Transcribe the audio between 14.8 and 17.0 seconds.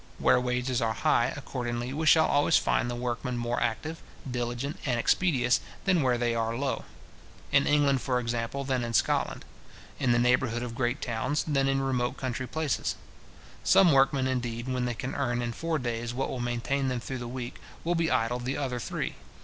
they can earn in four days what will maintain them